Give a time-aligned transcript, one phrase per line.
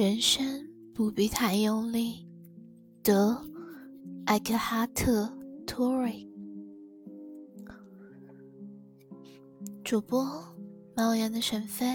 [0.00, 2.26] 人生不必太用力。
[3.02, 3.32] 德·
[4.24, 5.24] 艾克哈特·
[5.66, 6.26] 托瑞，
[9.84, 10.26] 主播：
[10.96, 11.86] 猫眼的沈飞。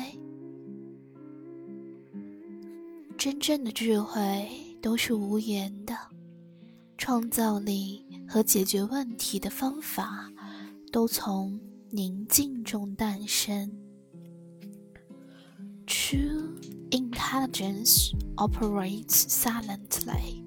[3.18, 5.98] 真正的智慧都是无言的，
[7.00, 10.32] 创造力和解决问题的方法
[10.92, 13.68] 都从宁静中诞生。
[15.88, 16.55] True
[17.15, 20.45] intelligence operates silently.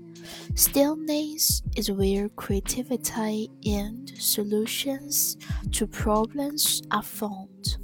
[0.56, 5.38] Stillness is where creativity and solutions
[5.72, 7.78] to problems are found.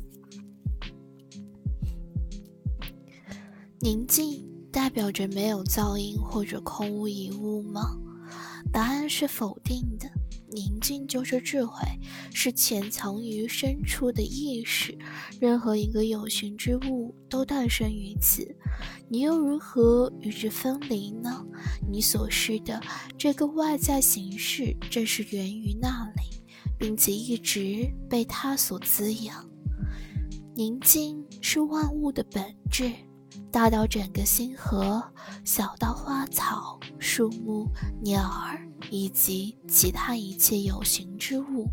[3.81, 7.97] 宁静代表着没有噪音或者空无一物吗？
[8.71, 10.09] 答案是否定的。
[10.54, 11.82] 宁静就是智慧，
[12.32, 14.96] 是潜藏于深处的意识。
[15.40, 18.46] 任何一个有形之物都诞生于此，
[19.08, 21.44] 你又如何与之分离呢？
[21.90, 22.80] 你所示的
[23.18, 26.40] 这个外在形式，正是源于那里，
[26.78, 29.44] 并且一直被它所滋养。
[30.54, 32.92] 宁静是万物的本质。
[33.50, 35.02] 大到整个星河，
[35.44, 37.68] 小到花草、树木、
[38.02, 41.69] 鸟儿以及其他一切有形之物。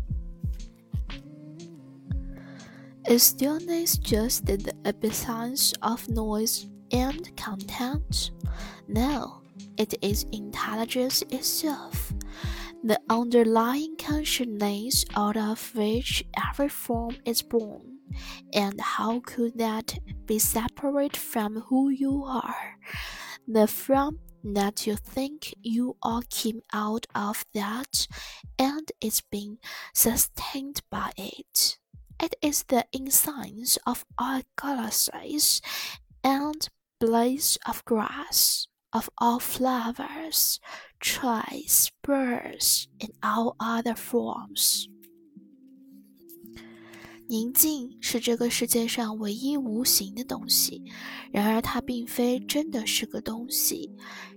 [3.07, 8.31] Is stillness just the absence of noise and content?
[8.87, 9.41] No,
[9.77, 12.11] it is intelligence itself,
[12.83, 17.97] the underlying consciousness out of which every form is born.
[18.53, 22.77] And how could that be separate from who you are?
[23.47, 28.07] The from that you think you are came out of that,
[28.57, 29.57] and it's being
[29.93, 31.77] sustained by it.
[32.19, 35.61] It is the incense of our galaxies
[36.23, 36.67] and
[36.99, 40.59] blades of grass, of all flowers,
[40.99, 44.87] trees, birds, and all other forms.
[47.29, 50.81] 宁静是这个世界上唯一无形的东西，
[51.29, 53.91] 然而它并非真的是个东西，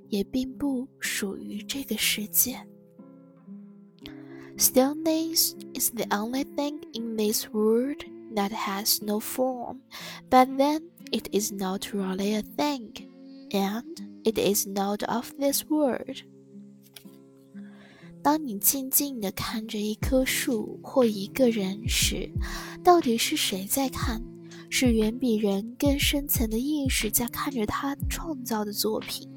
[0.09, 2.57] 也并不属于这个世界。
[4.57, 9.79] Stillness is the only thing in this world that has no form,
[10.29, 12.91] but then it is not really a thing,
[13.49, 13.83] and
[14.23, 16.23] it is not of this world.
[18.23, 22.29] 当你静静地看着一棵树或一个人时，
[22.83, 24.21] 到底是谁在看？
[24.67, 29.29] 是远比人更深层的意识在看着他创造的作品。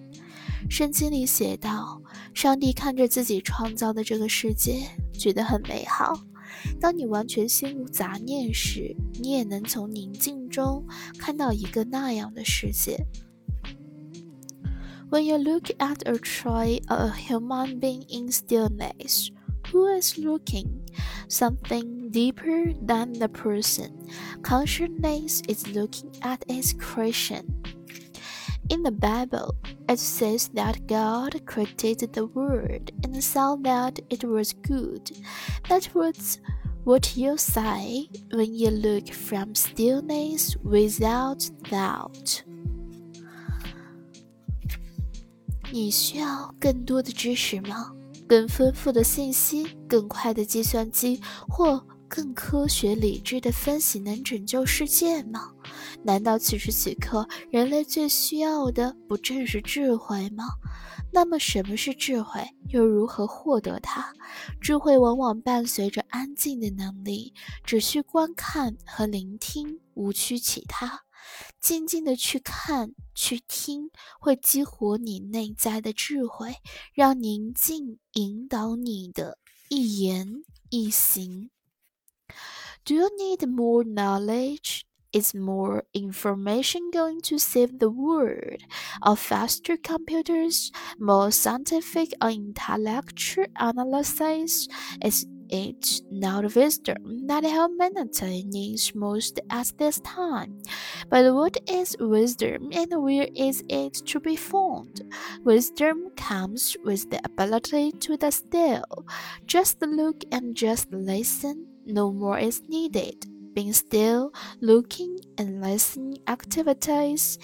[0.68, 2.02] 圣经里写道
[2.34, 6.20] ：“上帝看着自己创造的这个世界，觉得很美好。”
[6.80, 10.84] 当你完全心无杂念时，你也能从宁静中
[11.18, 13.06] 看到一个那样的世界。
[15.10, 19.28] When you look at a tree or a human being in stillness,
[19.70, 20.66] who is looking?
[21.28, 23.90] Something deeper than the person.
[24.42, 27.44] Consciousness is looking at its creation.
[28.69, 29.55] In the Bible,
[29.87, 35.11] it says that God created the world and saw that it was good.
[35.69, 36.39] That was
[36.83, 42.43] what you say when you look from stillness without doubt.
[45.71, 47.91] 你需要更多的知识吗？
[48.27, 55.52] 更丰富的信息、更快的计算机或 更科学理智的分析能拯救世界吗？
[56.02, 60.44] 难道此时此刻人类最需要的不正是智慧吗？
[61.12, 62.42] 那么，什么是智慧？
[62.68, 64.12] 又如何获得它？
[64.60, 67.32] 智慧往往伴随着安静的能力，
[67.64, 71.02] 只需观看和聆听，无需其他。
[71.60, 73.90] 静静的去看、去听，
[74.20, 76.54] 会激活你内在的智慧，
[76.94, 79.38] 让宁静引导你的
[79.68, 81.50] 一言一行。
[82.88, 84.86] Do you need more knowledge?
[85.12, 88.62] Is more information going to save the world?
[89.02, 94.68] Are faster computers, more scientific or intellectual analysis?
[95.04, 100.58] Is it not wisdom that humanity needs most at this time.
[101.08, 105.02] But what is wisdom and where is it to be found?
[105.44, 109.06] Wisdom comes with the ability to the still.
[109.46, 113.26] Just look and just listen, no more is needed.
[113.54, 117.38] Being still, looking, and listening activities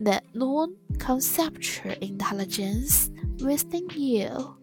[0.00, 3.10] the non-conceptual intelligence
[3.40, 4.56] within you.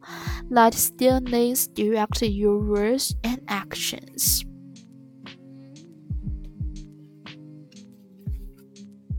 [0.49, 4.43] Let stillness direct your words and actions.